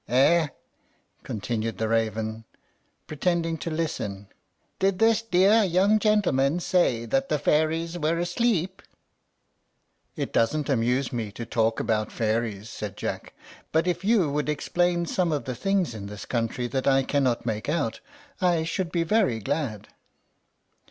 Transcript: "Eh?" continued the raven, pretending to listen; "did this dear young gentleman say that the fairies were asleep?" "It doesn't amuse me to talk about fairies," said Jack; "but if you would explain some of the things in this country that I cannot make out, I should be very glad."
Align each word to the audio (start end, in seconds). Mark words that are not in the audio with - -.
"Eh?" 0.09 0.47
continued 1.21 1.77
the 1.77 1.87
raven, 1.87 2.43
pretending 3.05 3.55
to 3.55 3.69
listen; 3.69 4.27
"did 4.79 4.97
this 4.97 5.21
dear 5.21 5.63
young 5.63 5.99
gentleman 5.99 6.59
say 6.59 7.05
that 7.05 7.29
the 7.29 7.37
fairies 7.37 7.99
were 7.99 8.17
asleep?" 8.17 8.81
"It 10.15 10.33
doesn't 10.33 10.69
amuse 10.69 11.13
me 11.13 11.31
to 11.33 11.45
talk 11.45 11.79
about 11.79 12.11
fairies," 12.11 12.67
said 12.67 12.97
Jack; 12.97 13.33
"but 13.71 13.85
if 13.85 14.03
you 14.03 14.31
would 14.31 14.49
explain 14.49 15.05
some 15.05 15.31
of 15.31 15.45
the 15.45 15.53
things 15.53 15.93
in 15.93 16.07
this 16.07 16.25
country 16.25 16.65
that 16.65 16.87
I 16.87 17.03
cannot 17.03 17.45
make 17.45 17.69
out, 17.69 17.99
I 18.41 18.63
should 18.63 18.91
be 18.91 19.03
very 19.03 19.37
glad." 19.37 19.89